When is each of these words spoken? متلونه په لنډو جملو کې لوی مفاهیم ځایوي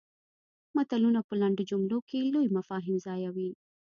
متلونه 0.75 1.19
په 1.27 1.33
لنډو 1.41 1.63
جملو 1.71 1.99
کې 2.09 2.29
لوی 2.33 2.47
مفاهیم 2.57 2.97
ځایوي 3.05 3.51